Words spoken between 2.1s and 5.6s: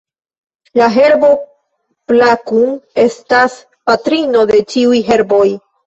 Plakun estas patrino de ĉiuj herboj.